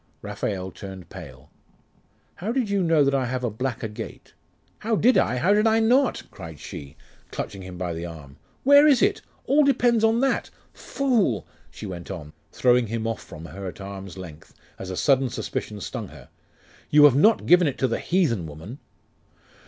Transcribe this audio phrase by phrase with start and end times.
[0.23, 1.51] Raphael turned pale.
[2.37, 4.33] 'How did you know that I have a black agate?'
[4.79, 5.37] 'How did I?
[5.37, 6.97] How did I not?' cried she,
[7.29, 8.37] clutching him by the arm.
[8.63, 9.21] 'Where is it?
[9.45, 10.49] All depends on that!
[10.73, 15.29] Fool!' she went on, throwing him off from her at arm's length, as a sudden
[15.29, 16.29] suspicion stung her
[16.89, 18.79] 'you have not given it to the heathen woman?